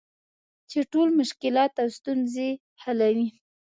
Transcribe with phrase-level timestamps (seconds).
[0.69, 2.49] چې ټول مشکلات او ستونزې
[2.81, 3.27] حلوي.